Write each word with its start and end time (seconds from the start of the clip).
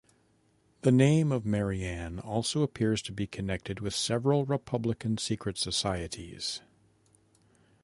The 0.81 0.91
name 0.91 1.31
of 1.31 1.45
Marianne 1.45 2.17
also 2.17 2.63
appears 2.63 3.03
to 3.03 3.11
be 3.11 3.27
connected 3.27 3.81
with 3.81 3.93
several 3.93 4.45
republican 4.45 5.19
secret 5.19 5.59
societies. 5.59 6.59